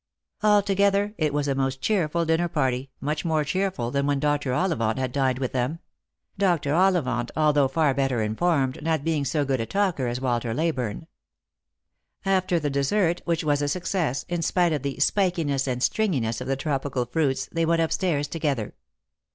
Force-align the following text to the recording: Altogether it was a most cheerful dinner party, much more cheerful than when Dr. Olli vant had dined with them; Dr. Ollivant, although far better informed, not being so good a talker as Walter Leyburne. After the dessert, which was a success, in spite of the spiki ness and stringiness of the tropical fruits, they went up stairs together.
Altogether 0.41 1.13
it 1.19 1.31
was 1.31 1.47
a 1.47 1.53
most 1.53 1.79
cheerful 1.79 2.25
dinner 2.25 2.47
party, 2.47 2.89
much 2.99 3.23
more 3.23 3.43
cheerful 3.43 3.91
than 3.91 4.07
when 4.07 4.19
Dr. 4.19 4.49
Olli 4.51 4.75
vant 4.75 4.97
had 4.97 5.11
dined 5.11 5.37
with 5.37 5.51
them; 5.51 5.77
Dr. 6.39 6.73
Ollivant, 6.73 7.29
although 7.37 7.67
far 7.67 7.93
better 7.93 8.19
informed, 8.19 8.81
not 8.81 9.03
being 9.03 9.23
so 9.25 9.45
good 9.45 9.61
a 9.61 9.67
talker 9.67 10.07
as 10.07 10.19
Walter 10.19 10.55
Leyburne. 10.55 11.05
After 12.25 12.59
the 12.59 12.71
dessert, 12.71 13.21
which 13.25 13.43
was 13.43 13.61
a 13.61 13.67
success, 13.67 14.25
in 14.27 14.41
spite 14.41 14.73
of 14.73 14.81
the 14.81 14.95
spiki 14.95 15.45
ness 15.45 15.67
and 15.67 15.83
stringiness 15.83 16.41
of 16.41 16.47
the 16.47 16.55
tropical 16.55 17.05
fruits, 17.05 17.45
they 17.51 17.63
went 17.63 17.83
up 17.83 17.91
stairs 17.91 18.27
together. 18.27 18.73